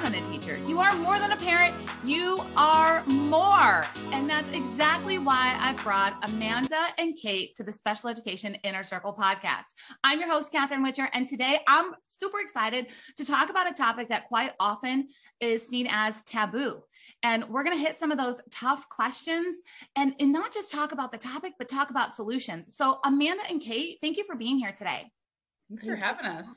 [0.00, 0.56] than a teacher.
[0.58, 1.74] You are more than a parent.
[2.04, 3.84] You are more.
[4.12, 9.14] And that's exactly why I brought Amanda and Kate to the Special Education Inner Circle
[9.14, 9.64] podcast.
[10.04, 14.08] I'm your host, Catherine Whitcher, and today I'm super excited to talk about a topic
[14.10, 15.08] that quite often
[15.40, 16.80] is seen as taboo.
[17.24, 19.60] And we're going to hit some of those tough questions
[19.96, 22.76] and, and not just talk about the topic, but talk about solutions.
[22.76, 25.10] So, Amanda and Kate, thank you for being here today.
[25.68, 26.48] Thanks for having us.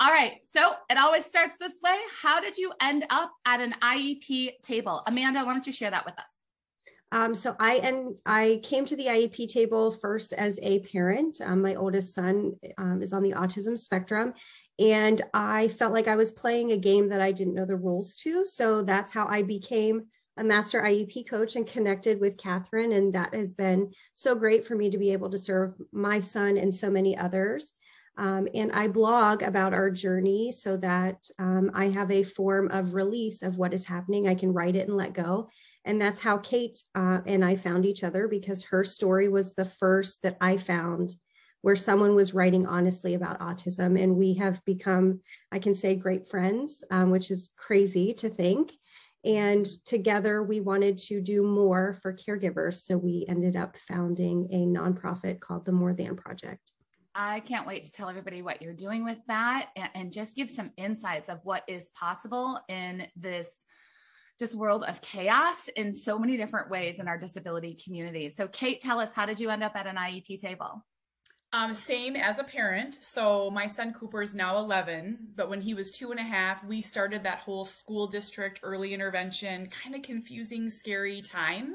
[0.00, 0.38] All right.
[0.42, 1.98] So it always starts this way.
[2.22, 5.02] How did you end up at an IEP table?
[5.06, 6.40] Amanda, why don't you share that with us?
[7.12, 11.38] Um, so I and I came to the IEP table first as a parent.
[11.44, 14.32] Um, my oldest son um, is on the autism spectrum,
[14.78, 18.16] and I felt like I was playing a game that I didn't know the rules
[18.18, 18.46] to.
[18.46, 23.34] So that's how I became a master IEP coach and connected with Catherine, and that
[23.34, 26.88] has been so great for me to be able to serve my son and so
[26.88, 27.72] many others.
[28.16, 32.94] Um, and I blog about our journey so that um, I have a form of
[32.94, 34.28] release of what is happening.
[34.28, 35.48] I can write it and let go.
[35.84, 39.64] And that's how Kate uh, and I found each other because her story was the
[39.64, 41.14] first that I found
[41.62, 44.00] where someone was writing honestly about autism.
[44.00, 45.20] And we have become,
[45.52, 48.72] I can say, great friends, um, which is crazy to think.
[49.24, 52.82] And together we wanted to do more for caregivers.
[52.82, 56.72] So we ended up founding a nonprofit called the More Than Project.
[57.14, 60.50] I can't wait to tell everybody what you're doing with that and, and, just give
[60.50, 63.64] some insights of what is possible in this
[64.38, 68.28] just world of chaos in so many different ways in our disability community.
[68.28, 70.84] So, Kate, tell us how did you end up at an IEP table?
[71.52, 72.98] Um, same as a parent.
[73.00, 76.64] So my son Cooper is now 11, but when he was two and a half,
[76.64, 81.74] we started that whole school district early intervention, kind of confusing, scary time.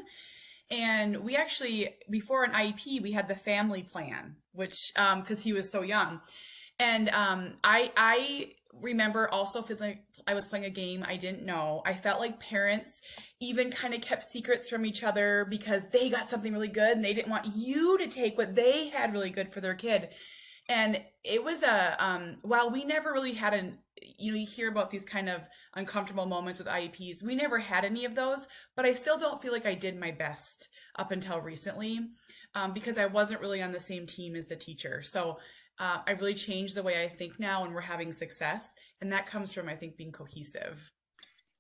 [0.71, 5.53] And we actually, before an IEP, we had the family plan, which, um, cause he
[5.53, 6.21] was so young.
[6.79, 11.45] And, um, I, I remember also feeling like I was playing a game I didn't
[11.45, 11.81] know.
[11.85, 13.01] I felt like parents
[13.39, 17.05] even kind of kept secrets from each other because they got something really good and
[17.05, 20.09] they didn't want you to take what they had really good for their kid.
[20.67, 23.77] And it was a, um, while we never really had an,
[24.17, 25.41] you know, you hear about these kind of
[25.75, 27.21] uncomfortable moments with IEPs.
[27.21, 30.09] We never had any of those, but I still don't feel like I did my
[30.09, 31.99] best up until recently
[32.55, 35.03] um, because I wasn't really on the same team as the teacher.
[35.03, 35.37] So
[35.79, 38.69] uh, I really changed the way I think now and we're having success.
[39.01, 40.79] And that comes from, I think, being cohesive.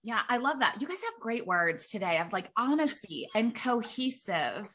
[0.03, 0.79] Yeah, I love that.
[0.79, 4.71] You guys have great words today of like honesty and cohesive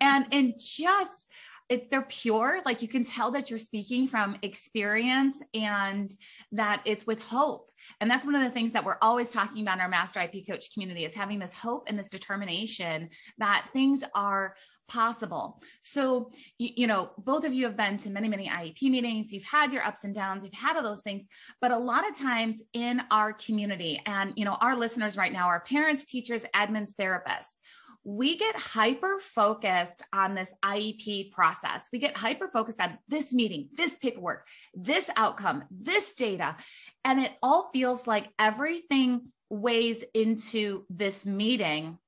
[0.00, 1.28] and and just
[1.72, 2.60] it, they're pure.
[2.66, 6.14] Like you can tell that you're speaking from experience and
[6.52, 7.70] that it's with hope.
[8.00, 10.46] And that's one of the things that we're always talking about in our master IEP
[10.46, 14.54] coach community is having this hope and this determination that things are
[14.86, 15.62] possible.
[15.80, 19.32] So you, you know both of you have been to many many iep meetings.
[19.32, 20.44] You've had your ups and downs.
[20.44, 21.26] You've had all those things.
[21.62, 25.46] But a lot of times in our community and you know our listeners right now
[25.46, 27.58] are parents teachers admins therapists
[28.04, 31.88] we get hyper focused on this IEP process.
[31.92, 36.56] We get hyper focused on this meeting, this paperwork, this outcome, this data.
[37.04, 41.98] And it all feels like everything weighs into this meeting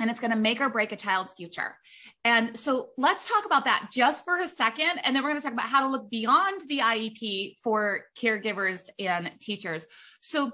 [0.00, 1.76] and it's going to make or break a child's future.
[2.24, 4.98] And so let's talk about that just for a second.
[5.04, 8.88] And then we're going to talk about how to look beyond the IEP for caregivers
[8.98, 9.86] and teachers.
[10.22, 10.52] So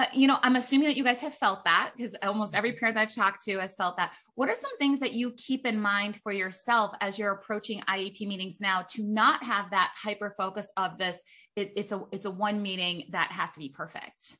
[0.00, 2.94] uh, you know, I'm assuming that you guys have felt that because almost every parent
[2.94, 4.14] that I've talked to has felt that.
[4.34, 8.26] What are some things that you keep in mind for yourself as you're approaching IEP
[8.26, 11.18] meetings now to not have that hyper focus of this?
[11.54, 14.38] It, it's a it's a one meeting that has to be perfect.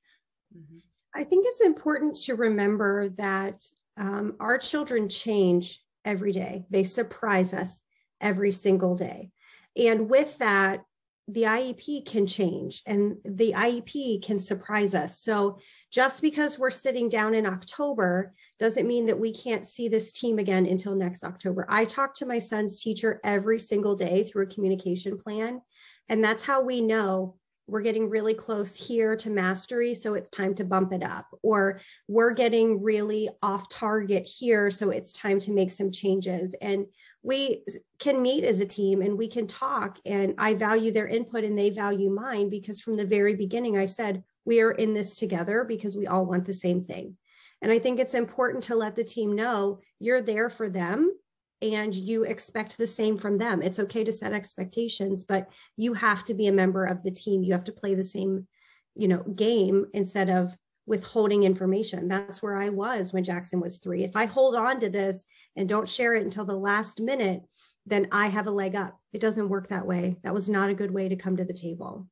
[0.56, 0.78] Mm-hmm.
[1.15, 3.62] I think it's important to remember that
[3.98, 6.65] um, our children change every day.
[6.71, 7.81] They surprise us
[8.19, 9.31] every single day,
[9.77, 10.84] and with that,
[11.33, 15.21] the IEP can change and the IEP can surprise us.
[15.21, 15.59] So
[15.91, 20.39] just because we're sitting down in October doesn't mean that we can't see this team
[20.39, 21.67] again until next October.
[21.69, 25.60] I talk to my son's teacher every single day through a communication plan.
[26.09, 27.37] And that's how we know
[27.71, 31.27] we're getting really close here to mastery, so it's time to bump it up.
[31.43, 36.55] Or we're getting really off target here, so it's time to make some changes.
[36.61, 36.87] And
[37.22, 37.65] we
[37.99, 39.99] can meet as a team and we can talk.
[40.05, 43.87] And I value their input and they value mine because from the very beginning, I
[43.87, 47.16] said, we are in this together because we all want the same thing.
[47.63, 51.15] And I think it's important to let the team know you're there for them
[51.62, 53.62] and you expect the same from them.
[53.62, 57.42] It's okay to set expectations, but you have to be a member of the team.
[57.42, 58.47] You have to play the same,
[58.95, 62.09] you know, game instead of withholding information.
[62.09, 64.03] That's where I was when Jackson was 3.
[64.03, 65.24] If I hold on to this
[65.54, 67.42] and don't share it until the last minute,
[67.86, 68.98] then I have a leg up.
[69.13, 70.16] It doesn't work that way.
[70.24, 72.09] That was not a good way to come to the table.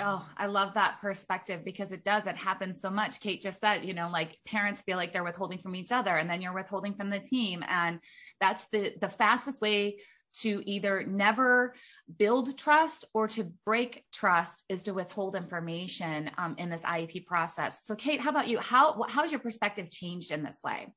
[0.00, 2.26] Oh, I love that perspective because it does.
[2.26, 3.20] It happens so much.
[3.20, 6.28] Kate just said, you know, like parents feel like they're withholding from each other and
[6.28, 7.62] then you're withholding from the team.
[7.68, 8.00] And
[8.40, 9.98] that's the the fastest way
[10.40, 11.74] to either never
[12.18, 17.84] build trust or to break trust is to withhold information um, in this IEP process.
[17.84, 18.58] So, Kate, how about you?
[18.58, 20.92] How how has your perspective changed in this way?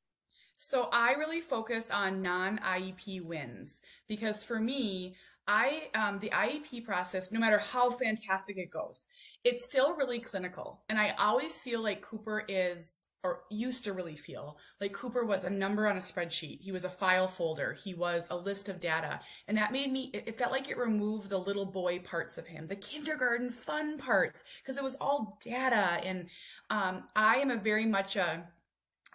[0.57, 5.16] So, I really focused on non IEP wins because for me,
[5.48, 9.02] I um, the IEP process, no matter how fantastic it goes,
[9.44, 14.16] it's still really clinical, and I always feel like Cooper is or used to really
[14.16, 16.62] feel like Cooper was a number on a spreadsheet.
[16.62, 17.74] He was a file folder.
[17.74, 19.20] He was a list of data.
[19.48, 22.68] And that made me, it felt like it removed the little boy parts of him,
[22.68, 26.00] the kindergarten fun parts, because it was all data.
[26.04, 26.30] And
[26.70, 28.48] um, I am a very much a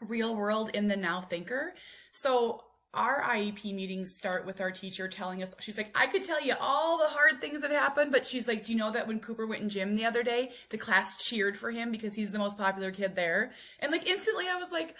[0.02, 1.74] real world in the now thinker.
[2.10, 6.44] So our IEP meetings start with our teacher telling us, she's like, I could tell
[6.44, 9.18] you all the hard things that happened, but she's like, do you know that when
[9.18, 12.38] Cooper went in gym the other day, the class cheered for him because he's the
[12.38, 13.52] most popular kid there?
[13.80, 14.94] And like instantly I was like,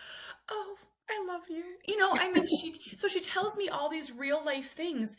[0.50, 0.76] oh,
[1.10, 1.64] I love you.
[1.86, 5.14] You know, I mean, she, so she tells me all these real life things.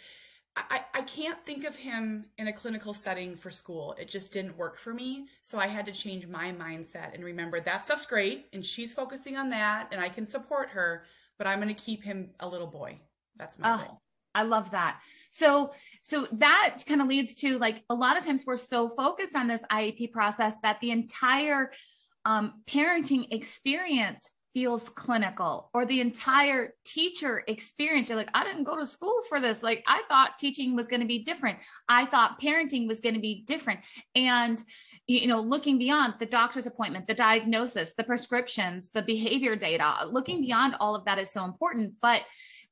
[0.55, 3.95] I, I can't think of him in a clinical setting for school.
[3.99, 5.25] It just didn't work for me.
[5.41, 9.35] So I had to change my mindset and remember that stuff's great and she's focusing
[9.35, 11.05] on that and I can support her
[11.43, 12.97] but I'm going to keep him a little boy.
[13.35, 14.01] That's my goal.
[14.33, 15.01] I love that.
[15.29, 19.35] So, so that kind of leads to like a lot of times we're so focused
[19.35, 21.73] on this IEP process that the entire
[22.23, 28.09] um, parenting experience feels clinical or the entire teacher experience.
[28.09, 29.63] You're like, I didn't go to school for this.
[29.63, 31.59] Like, I thought teaching was going to be different.
[31.89, 33.79] I thought parenting was going to be different.
[34.15, 34.63] And
[35.07, 40.41] you know looking beyond the doctor's appointment the diagnosis the prescriptions the behavior data looking
[40.41, 42.23] beyond all of that is so important but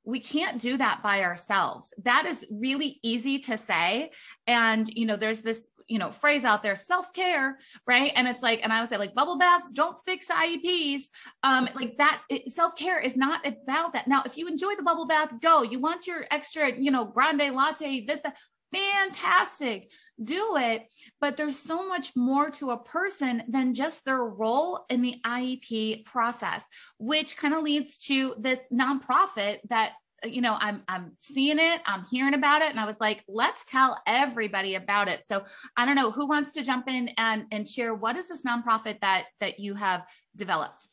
[0.04, 4.12] we can't do that by ourselves that is really easy to say
[4.48, 7.58] and you know there's this you know phrase out there self-care
[7.88, 8.12] right?
[8.16, 11.04] And it's like and i would say like bubble baths don't fix ieps
[11.44, 14.08] um like that it, self-care is not about that.
[14.08, 15.64] Now if you enjoy the bubble bath go.
[15.64, 18.38] You want your extra you know grande latte this that
[18.74, 19.92] fantastic.
[20.24, 20.88] Do it.
[21.20, 26.06] But there's so much more to a person than just their role in the iep
[26.06, 26.64] process
[26.98, 29.94] which kind of leads to this nonprofit that
[30.24, 33.66] you know i'm i'm seeing it i'm hearing about it and i was like let's
[33.66, 35.26] tell everybody about it.
[35.26, 35.44] So
[35.78, 39.00] i don't know who wants to jump in and and share what is this nonprofit
[39.02, 40.88] that that you have developed?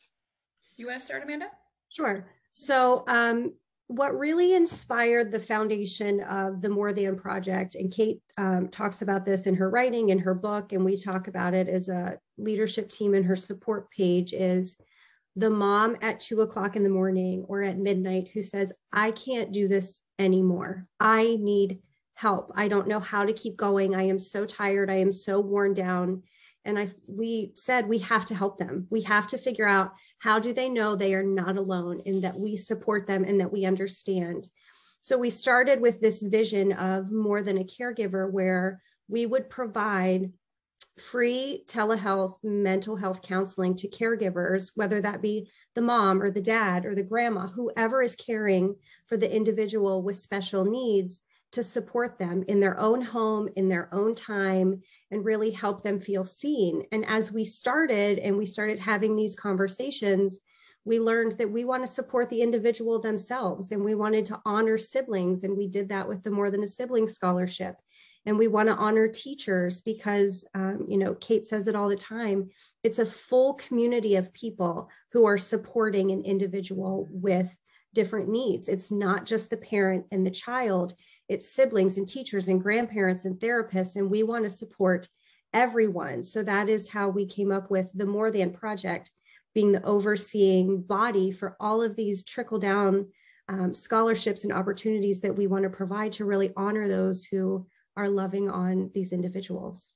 [0.76, 1.46] You want to start amanda?
[1.90, 2.26] Sure.
[2.52, 3.52] So um
[3.88, 9.24] what really inspired the foundation of the More Than Project, and Kate um, talks about
[9.24, 12.90] this in her writing, in her book, and we talk about it as a leadership
[12.90, 14.76] team in her support page, is
[15.38, 19.52] the mom at two o'clock in the morning or at midnight who says, I can't
[19.52, 20.86] do this anymore.
[20.98, 21.78] I need
[22.14, 22.50] help.
[22.56, 23.94] I don't know how to keep going.
[23.94, 24.90] I am so tired.
[24.90, 26.22] I am so worn down
[26.64, 30.38] and i we said we have to help them we have to figure out how
[30.38, 33.64] do they know they are not alone and that we support them and that we
[33.64, 34.48] understand
[35.00, 40.30] so we started with this vision of more than a caregiver where we would provide
[41.00, 46.84] free telehealth mental health counseling to caregivers whether that be the mom or the dad
[46.84, 48.74] or the grandma whoever is caring
[49.06, 53.92] for the individual with special needs to support them in their own home, in their
[53.94, 56.84] own time, and really help them feel seen.
[56.92, 60.38] And as we started and we started having these conversations,
[60.84, 64.78] we learned that we want to support the individual themselves and we wanted to honor
[64.78, 65.44] siblings.
[65.44, 67.76] And we did that with the More Than a Sibling Scholarship.
[68.28, 71.96] And we want to honor teachers because, um, you know, Kate says it all the
[71.96, 72.50] time.
[72.84, 77.50] It's a full community of people who are supporting an individual with
[77.94, 78.68] different needs.
[78.68, 80.92] It's not just the parent and the child,
[81.30, 85.08] it's siblings and teachers and grandparents and therapists, and we want to support
[85.54, 86.22] everyone.
[86.22, 89.10] So that is how we came up with the More Than Project,
[89.54, 93.08] being the overseeing body for all of these trickle down
[93.48, 97.66] um, scholarships and opportunities that we want to provide to really honor those who
[97.98, 99.88] are loving on these individuals.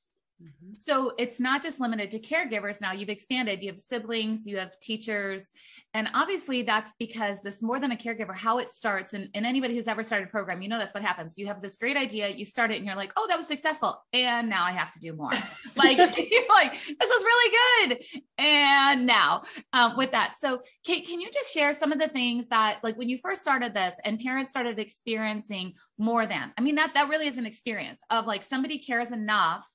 [0.43, 0.73] Mm-hmm.
[0.81, 2.93] So it's not just limited to caregivers now.
[2.93, 5.51] You've expanded, you have siblings, you have teachers.
[5.95, 9.75] And obviously, that's because this more than a caregiver, how it starts, and, and anybody
[9.75, 11.39] who's ever started a program, you know, that's what happens.
[11.39, 14.03] You have this great idea, you start it, and you're like, oh, that was successful.
[14.13, 15.31] And now I have to do more.
[15.77, 15.99] like,
[16.31, 17.57] you're like, this was really
[17.89, 18.23] good.
[18.39, 20.35] And now um, with that.
[20.39, 23.43] So, Kate, can you just share some of the things that, like, when you first
[23.43, 27.47] started this and parents started experiencing more than, I mean, that that really is an
[27.47, 29.69] experience of like somebody cares enough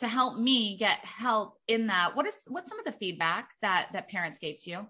[0.00, 3.88] to help me get help in that what is what's some of the feedback that
[3.92, 4.86] that parents gave to you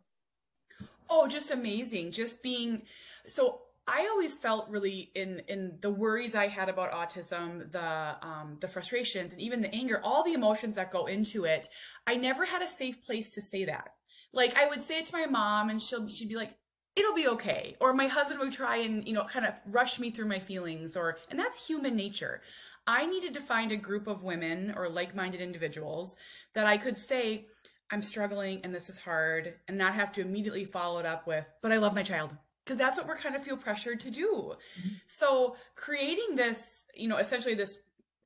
[1.09, 2.83] oh just amazing just being
[3.27, 3.61] so
[3.93, 8.69] I always felt really in in the worries I had about autism, the um, the
[8.69, 11.69] frustrations, and even the anger, all the emotions that go into it.
[12.07, 13.95] I never had a safe place to say that.
[14.33, 16.57] Like I would say it to my mom, and she'll she'd be like,
[16.95, 20.11] "It'll be okay," or my husband would try and you know kind of rush me
[20.11, 22.43] through my feelings, or and that's human nature.
[22.91, 26.17] I needed to find a group of women or like minded individuals
[26.55, 27.47] that I could say,
[27.89, 31.47] I'm struggling and this is hard, and not have to immediately follow it up with,
[31.63, 32.37] but I love my child.
[32.65, 34.55] Because that's what we're kind of feel pressured to do.
[34.81, 34.89] Mm-hmm.
[35.07, 37.79] So creating this, you know, essentially this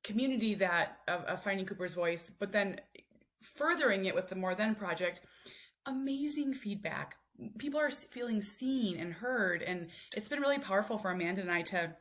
[0.03, 2.81] community that of, of finding Cooper's voice, but then
[3.41, 5.21] furthering it with the More Than project,
[5.85, 7.17] amazing feedback.
[7.59, 11.61] People are feeling seen and heard, and it's been really powerful for Amanda and I
[11.63, 11.95] to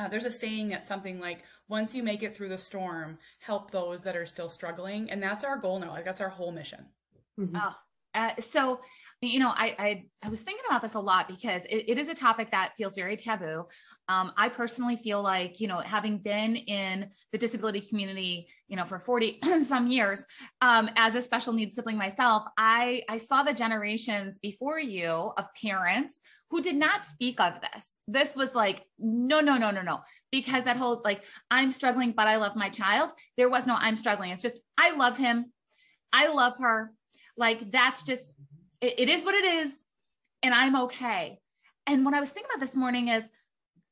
[0.00, 3.70] uh, there's a saying that's something like once you make it through the storm help
[3.70, 5.10] those that are still struggling.
[5.10, 5.90] And that's our goal now.
[5.90, 6.86] Like that's our whole mission.
[7.38, 7.56] Mm-hmm.
[7.56, 7.74] oh,
[8.14, 8.80] uh, so
[9.22, 12.08] you know I, I, I was thinking about this a lot because it, it is
[12.08, 13.66] a topic that feels very taboo.
[14.08, 18.84] Um, i personally feel like you know having been in the disability community you know
[18.84, 20.22] for 40 some years
[20.62, 25.46] um, as a special needs sibling myself i i saw the generations before you of
[25.62, 27.90] parents who did not speak of this.
[28.08, 30.00] This was like no no no no no
[30.32, 33.10] because that whole like i'm struggling but i love my child.
[33.36, 34.30] There was no i'm struggling.
[34.30, 35.52] It's just i love him.
[36.12, 36.92] I love her
[37.40, 38.34] like that's just
[38.80, 39.82] it, it is what it is
[40.42, 41.40] and i'm okay.
[41.86, 43.28] And what i was thinking about this morning is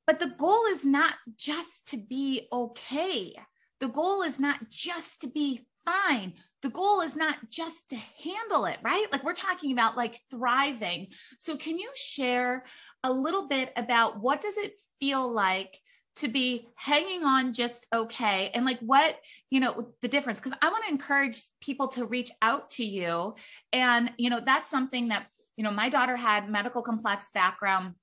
[0.06, 3.34] but the goal is not just to be okay.
[3.80, 6.32] The goal is not just to be fine.
[6.62, 9.06] The goal is not just to handle it right?
[9.12, 11.08] Like we're talking about like thriving.
[11.38, 12.64] So can you share
[13.04, 15.78] a little bit about what does it feel like
[16.18, 18.50] to be hanging on just okay.
[18.54, 19.16] And like what
[19.50, 20.40] you know the difference?
[20.40, 23.34] Because i want to encourage people to reach out to you.
[23.72, 27.94] And you know that's something that you know my daughter had medical complex background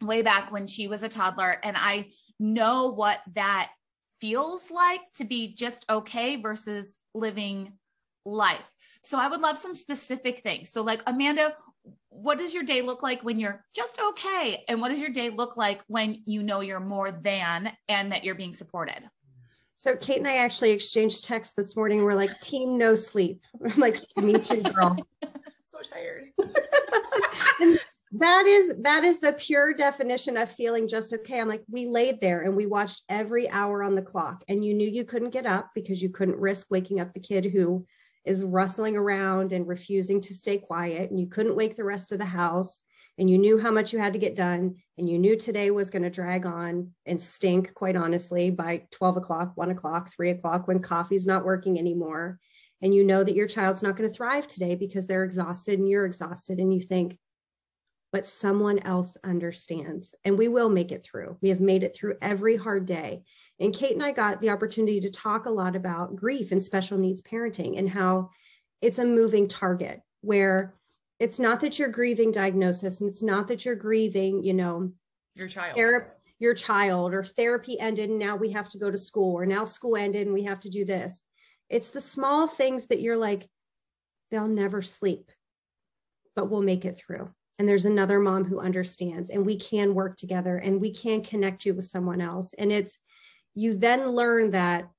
[0.00, 1.58] way back when she was a toddler.
[1.62, 3.70] And i know what that
[4.20, 7.72] feels like to be just okay versus living
[8.24, 8.70] life.
[9.02, 10.70] So i would love some specific things.
[10.70, 11.54] So like amanda
[12.08, 14.64] what does your day look like when you're just okay?
[14.68, 18.22] And what does your day look like when you know you're more than and that
[18.22, 19.02] you're being supported?
[19.76, 22.04] So Kate and I actually exchanged texts this morning.
[22.04, 23.40] We're like, team no sleep.
[23.64, 24.96] I'm like, me too, girl.
[25.22, 26.28] so tired.
[27.60, 27.78] and
[28.12, 31.40] that is that is the pure definition of feeling just okay.
[31.40, 34.74] I'm like, we laid there and we watched every hour on the clock, and you
[34.74, 37.86] knew you couldn't get up because you couldn't risk waking up the kid who
[38.24, 42.18] is rustling around and refusing to stay quiet and you couldn't wake the rest of
[42.18, 42.82] the house
[43.18, 45.90] and you knew how much you had to get done and you knew today was
[45.90, 50.66] going to drag on and stink quite honestly by 12 o'clock 1 o'clock 3 o'clock
[50.66, 52.38] when coffee's not working anymore.
[52.80, 55.88] And you know that your child's not going to thrive today because they're exhausted and
[55.88, 57.16] you're exhausted and you think
[58.12, 62.14] but someone else understands and we will make it through we have made it through
[62.20, 63.22] every hard day
[63.58, 66.98] and Kate and I got the opportunity to talk a lot about grief and special
[66.98, 68.30] needs parenting and how
[68.82, 70.74] it's a moving target where
[71.20, 74.90] it's not that you're grieving diagnosis and it's not that you're grieving, you know,
[75.36, 75.76] your child.
[76.40, 79.64] Your child or therapy ended and now we have to go to school or now
[79.64, 81.22] school ended and we have to do this.
[81.68, 83.48] It's the small things that you're like,
[84.32, 85.30] they'll never sleep,
[86.34, 87.30] but we'll make it through.
[87.62, 91.64] And there's another mom who understands, and we can work together and we can connect
[91.64, 92.54] you with someone else.
[92.54, 92.98] And it's
[93.54, 94.90] you then learn that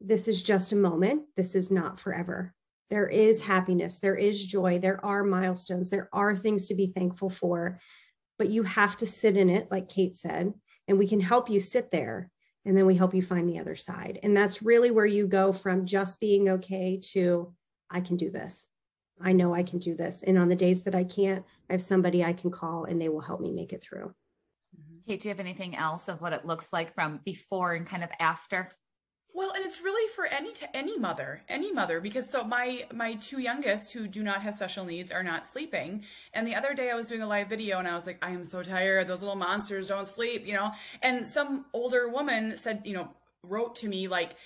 [0.00, 2.54] this is just a moment, this is not forever.
[2.88, 7.28] There is happiness, there is joy, there are milestones, there are things to be thankful
[7.28, 7.78] for,
[8.38, 10.54] but you have to sit in it, like Kate said,
[10.88, 12.30] and we can help you sit there
[12.64, 14.18] and then we help you find the other side.
[14.22, 17.52] And that's really where you go from just being okay to
[17.90, 18.66] I can do this.
[19.24, 20.22] I know I can do this.
[20.22, 23.08] And on the days that I can't, I have somebody I can call and they
[23.08, 24.12] will help me make it through.
[24.78, 24.98] Mm-hmm.
[25.06, 28.04] Kate, do you have anything else of what it looks like from before and kind
[28.04, 28.70] of after?
[29.34, 33.14] Well, and it's really for any t- any mother, any mother, because so my my
[33.14, 36.04] two youngest who do not have special needs are not sleeping.
[36.34, 38.32] And the other day I was doing a live video and I was like, I
[38.32, 39.08] am so tired.
[39.08, 40.72] Those little monsters don't sleep, you know.
[41.00, 43.08] And some older woman said, you know,
[43.42, 44.36] wrote to me like,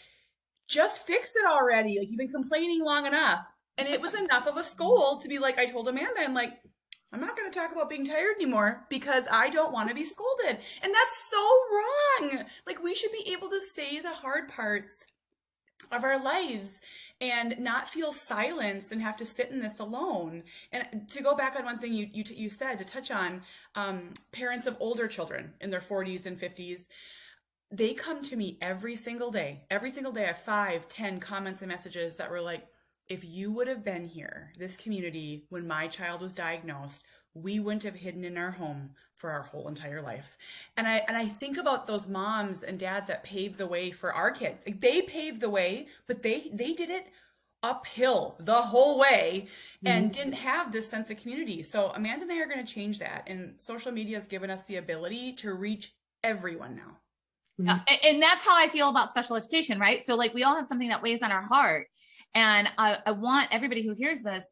[0.68, 1.98] just fix it already.
[1.98, 3.44] Like you've been complaining long enough.
[3.78, 6.58] And it was enough of a scold to be like, I told Amanda, I'm like,
[7.12, 10.04] I'm not going to talk about being tired anymore because I don't want to be
[10.04, 10.58] scolded.
[10.82, 12.44] And that's so wrong.
[12.66, 15.06] Like, we should be able to say the hard parts
[15.92, 16.80] of our lives
[17.20, 20.42] and not feel silenced and have to sit in this alone.
[20.72, 23.42] And to go back on one thing you you, you said to touch on
[23.74, 26.80] um, parents of older children in their 40s and 50s,
[27.70, 29.64] they come to me every single day.
[29.70, 32.66] Every single day, I have five, ten comments and messages that were like,
[33.08, 37.82] if you would have been here, this community, when my child was diagnosed, we wouldn't
[37.82, 40.36] have hidden in our home for our whole entire life.
[40.76, 44.12] And I and I think about those moms and dads that paved the way for
[44.12, 44.62] our kids.
[44.66, 47.06] Like they paved the way, but they they did it
[47.62, 49.48] uphill the whole way
[49.84, 50.18] and mm-hmm.
[50.18, 51.62] didn't have this sense of community.
[51.62, 54.64] So Amanda and I are going to change that and social media has given us
[54.64, 56.98] the ability to reach everyone now.
[57.58, 58.06] Mm-hmm.
[58.06, 60.04] and that's how I feel about special education, right?
[60.04, 61.88] So like we all have something that weighs on our heart.
[62.36, 64.44] And I, I want everybody who hears this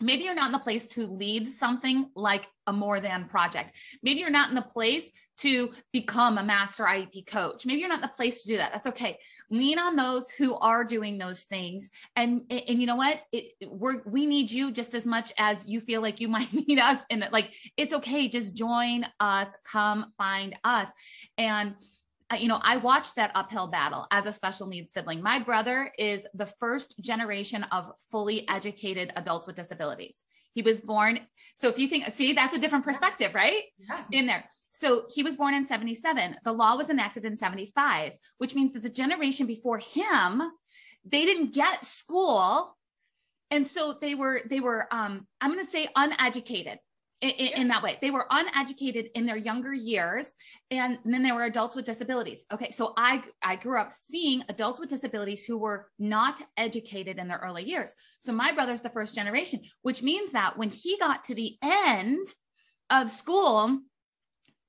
[0.00, 3.76] maybe you're not in the place to lead something like a more than project.
[4.02, 7.64] Maybe you're not in the place to become a master IEP coach.
[7.64, 8.72] Maybe you're not in the place to do that.
[8.72, 9.18] That's okay.
[9.50, 11.90] Lean on those who are doing those things.
[12.16, 13.20] And and you know what?
[13.30, 16.78] It, we're we need you just as much as you feel like you might need
[16.78, 16.98] us.
[17.10, 18.28] And like it's okay.
[18.28, 19.48] Just join us.
[19.64, 20.88] Come find us.
[21.38, 21.74] And
[22.38, 25.22] you know, I watched that uphill battle as a special needs sibling.
[25.22, 30.22] My brother is the first generation of fully educated adults with disabilities.
[30.54, 31.20] He was born.
[31.54, 33.62] So if you think, see, that's a different perspective, right?
[33.78, 34.04] Yeah.
[34.10, 34.44] In there.
[34.72, 36.36] So he was born in 77.
[36.44, 40.42] The law was enacted in 75, which means that the generation before him,
[41.04, 42.76] they didn't get school.
[43.50, 46.78] And so they were, they were, um, I'm going to say uneducated
[47.20, 47.60] in, yeah.
[47.60, 47.98] in, that way.
[48.00, 50.34] They were uneducated in their younger years,
[50.70, 52.44] and then they were adults with disabilities.
[52.52, 57.28] Okay, so I I grew up seeing adults with disabilities who were not educated in
[57.28, 57.92] their early years.
[58.20, 62.26] So my brother's the first generation, which means that when he got to the end
[62.90, 63.80] of school,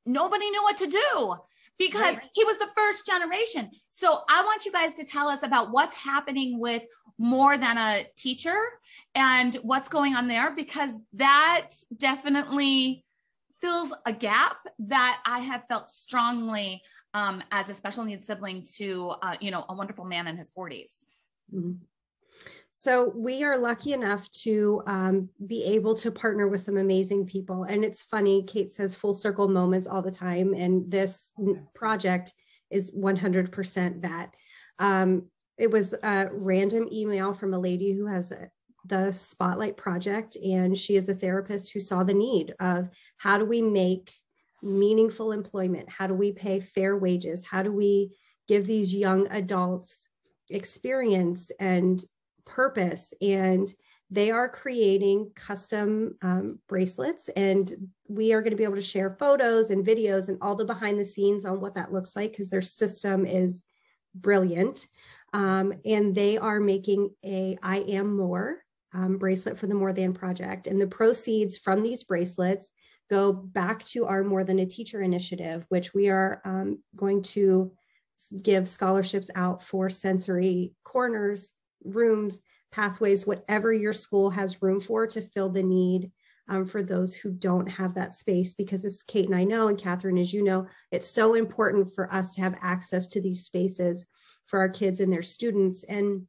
[0.06, 1.36] nobody knew what to do
[1.78, 2.30] because right.
[2.34, 3.70] he was the first generation.
[3.90, 6.84] So I want you guys to tell us about what's happening with
[7.18, 8.58] more than a teacher
[9.14, 13.04] and what's going on there because that definitely
[13.62, 16.82] fills a gap that I have felt strongly
[17.14, 20.52] um, as a special needs sibling to, uh, you know, a wonderful man in his
[20.58, 20.92] 40s.
[21.54, 21.74] Mm-hmm.
[22.78, 27.64] So we are lucky enough to um, be able to partner with some amazing people.
[27.64, 30.54] And it's funny, Kate says full circle moments all the time.
[30.54, 31.32] And this
[31.74, 32.34] project
[32.70, 34.36] is 100% that.
[34.78, 38.50] Um, it was a random email from a lady who has a,
[38.86, 43.46] the Spotlight Project, and she is a therapist who saw the need of how do
[43.46, 44.14] we make
[44.62, 45.90] meaningful employment?
[45.90, 47.46] How do we pay fair wages?
[47.46, 48.16] How do we
[48.48, 50.08] give these young adults
[50.50, 52.04] experience and
[52.46, 53.14] purpose?
[53.22, 53.72] And
[54.12, 59.16] they are creating custom um, bracelets, and we are going to be able to share
[59.18, 62.50] photos and videos and all the behind the scenes on what that looks like because
[62.50, 63.64] their system is
[64.14, 64.88] brilliant.
[65.36, 68.60] Um, and they are making a I Am More
[68.94, 70.66] um, bracelet for the More Than Project.
[70.66, 72.72] And the proceeds from these bracelets
[73.10, 77.74] go back to our More Than a Teacher initiative, which we are um, going to
[78.42, 81.52] give scholarships out for sensory corners,
[81.84, 82.40] rooms,
[82.72, 86.14] pathways, whatever your school has room for to fill the need
[86.48, 88.54] um, for those who don't have that space.
[88.54, 92.10] Because as Kate and I know, and Catherine, as you know, it's so important for
[92.14, 94.06] us to have access to these spaces
[94.48, 95.84] for our kids and their students.
[95.84, 96.28] And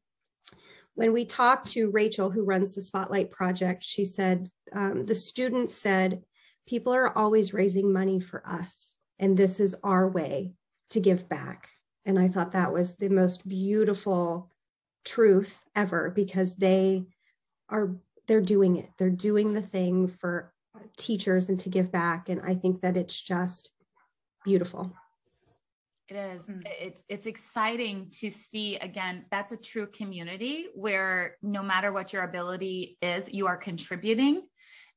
[0.94, 5.74] when we talked to Rachel, who runs the Spotlight Project, she said, um, the students
[5.74, 6.22] said,
[6.66, 10.55] people are always raising money for us, and this is our way
[10.90, 11.68] to give back.
[12.05, 14.50] And I thought that was the most beautiful
[15.07, 17.07] truth ever because they
[17.68, 20.52] are they're doing it they're doing the thing for
[20.96, 23.70] teachers and to give back and i think that it's just
[24.44, 24.92] beautiful
[26.09, 26.47] it is.
[26.47, 26.62] Mm.
[26.81, 29.25] It's it's exciting to see again.
[29.31, 34.42] That's a true community where no matter what your ability is, you are contributing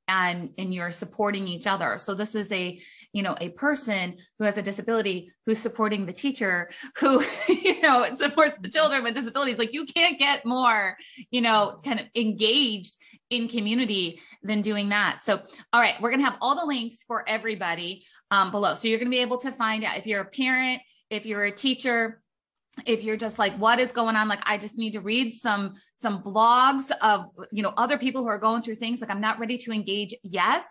[0.07, 1.97] and and you're supporting each other.
[1.97, 2.79] So this is a,
[3.13, 8.07] you know, a person who has a disability who's supporting the teacher who, you know,
[8.15, 9.59] supports the children with disabilities.
[9.59, 10.97] Like you can't get more,
[11.31, 12.97] you know, kind of engaged
[13.29, 15.19] in community than doing that.
[15.21, 15.41] So,
[15.71, 18.73] all right, we're going to have all the links for everybody um, below.
[18.73, 21.45] So you're going to be able to find out if you're a parent, if you're
[21.45, 22.21] a teacher
[22.85, 24.27] if you're just like what is going on?
[24.27, 28.27] Like i just need to read some some blogs of you know other people who
[28.27, 29.01] are going through things.
[29.01, 30.67] Like i'm not ready to engage yet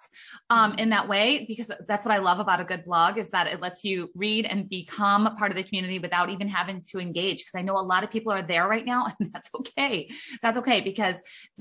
[0.51, 3.47] um, in that way because that's what i love about a good blog is that
[3.47, 7.39] it lets you read and become part of the community without even having to engage.
[7.39, 10.11] Because i know a lot of people are there right now and that's okay.
[10.43, 11.17] That's okay because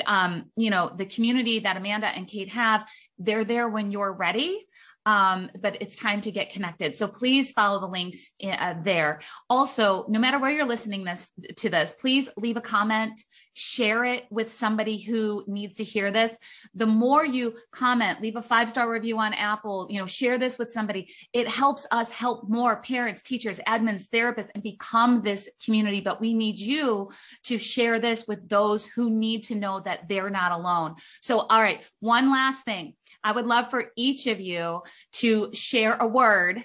[0.06, 2.88] um, you know the community that amanda and kate have
[3.18, 4.66] they're there when you're ready
[5.08, 6.94] um, but it's time to get connected.
[6.94, 9.22] So please follow the links uh, there.
[9.50, 13.24] Also, no matter where you're listening this to this, please leave a comment,
[13.58, 16.38] share it with somebody who needs to hear this.
[16.76, 20.60] The more you comment, leave a five star review on Apple, you know, share this
[20.60, 21.12] with somebody.
[21.34, 26.02] It helps us help more parents, teachers, admins, therapists, and become this community.
[26.02, 27.10] But we need you
[27.46, 30.96] to share this with those who need to know that they're not alone.
[31.20, 32.94] So, all right, one last thing.
[33.24, 36.64] I would love for each of you to share a word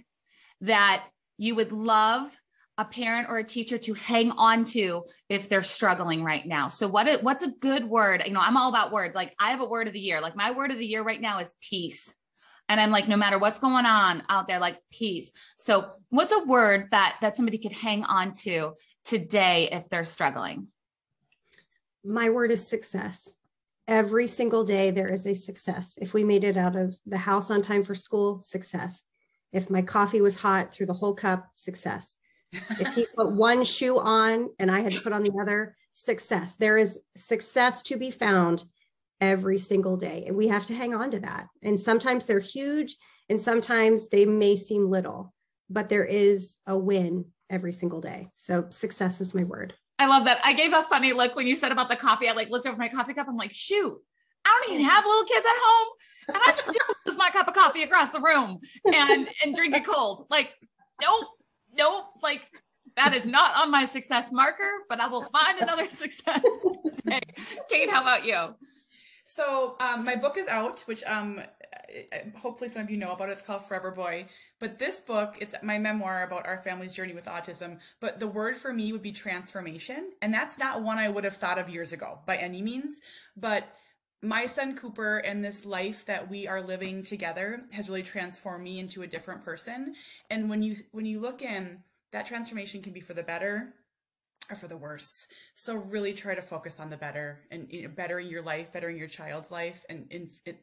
[0.60, 1.04] that
[1.38, 2.30] you would love
[2.78, 6.68] a parent or a teacher to hang on to if they're struggling right now.
[6.68, 8.22] So what what's a good word?
[8.24, 9.14] You know, I'm all about words.
[9.14, 10.20] Like I have a word of the year.
[10.20, 12.14] Like my word of the year right now is peace.
[12.68, 15.30] And I'm like no matter what's going on out there like peace.
[15.58, 18.72] So what's a word that that somebody could hang on to
[19.04, 20.68] today if they're struggling?
[22.04, 23.28] My word is success.
[23.86, 25.98] Every single day there is a success.
[26.00, 29.04] If we made it out of the house on time for school, success.
[29.52, 32.16] If my coffee was hot through the whole cup, success
[32.52, 36.56] if he put one shoe on and I had to put on the other, success.
[36.56, 38.64] There is success to be found
[39.20, 40.24] every single day.
[40.26, 41.46] And we have to hang on to that.
[41.62, 42.96] And sometimes they're huge
[43.28, 45.32] and sometimes they may seem little,
[45.70, 48.30] but there is a win every single day.
[48.34, 49.74] So success is my word.
[49.98, 50.40] I love that.
[50.42, 52.28] I gave a funny look when you said about the coffee.
[52.28, 53.28] I like looked over my coffee cup.
[53.28, 53.96] I'm like, shoot,
[54.44, 55.88] I don't even have little kids at home.
[56.28, 56.74] And I still
[57.06, 60.26] lose my cup of coffee across the room and and drink it cold.
[60.30, 60.50] Like,
[61.00, 61.26] nope,
[61.76, 62.48] nope, like
[62.96, 66.42] that is not on my success marker, but I will find another success
[66.98, 67.20] today.
[67.68, 68.54] Kate, how about you?
[69.24, 71.40] So um, my book is out, which um,
[72.36, 73.28] hopefully some of you know about.
[73.28, 73.32] It.
[73.32, 74.26] It's called Forever Boy.
[74.58, 77.78] But this book, it's my memoir about our family's journey with autism.
[78.00, 81.36] But the word for me would be transformation, and that's not one I would have
[81.36, 82.96] thought of years ago by any means.
[83.36, 83.74] But
[84.22, 88.78] my son Cooper and this life that we are living together has really transformed me
[88.78, 89.94] into a different person.
[90.30, 91.80] And when you when you look in,
[92.12, 93.74] that transformation can be for the better
[94.48, 95.26] or for the worse.
[95.56, 98.96] So really try to focus on the better and you know, bettering your life, bettering
[98.96, 100.62] your child's life, and, and it,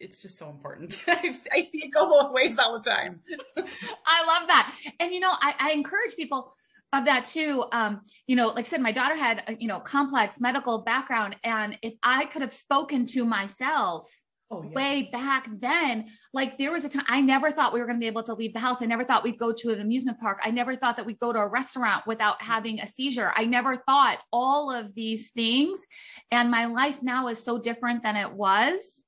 [0.00, 1.00] it's just so important.
[1.08, 3.20] I see it go both ways all the time.
[3.56, 6.52] I love that, and you know, I, I encourage people
[6.92, 9.78] of that too um you know like i said my daughter had a you know
[9.80, 14.08] complex medical background and if i could have spoken to myself
[14.50, 14.70] oh, yeah.
[14.70, 18.00] way back then like there was a time i never thought we were going to
[18.00, 20.38] be able to leave the house i never thought we'd go to an amusement park
[20.42, 23.76] i never thought that we'd go to a restaurant without having a seizure i never
[23.76, 25.84] thought all of these things
[26.30, 29.04] and my life now is so different than it was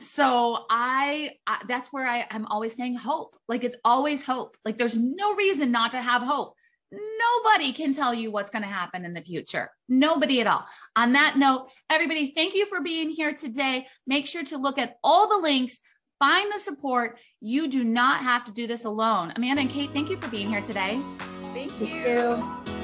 [0.00, 3.36] so I, I, that's where I, I'm always saying hope.
[3.48, 4.56] Like it's always hope.
[4.64, 6.54] Like there's no reason not to have hope.
[6.92, 9.70] Nobody can tell you what's going to happen in the future.
[9.88, 10.64] Nobody at all.
[10.96, 13.86] On that note, everybody, thank you for being here today.
[14.06, 15.80] Make sure to look at all the links,
[16.18, 17.18] find the support.
[17.40, 19.32] You do not have to do this alone.
[19.36, 21.00] Amanda and Kate, thank you for being here today.
[21.52, 21.86] Thank you.
[21.86, 22.77] Thank you.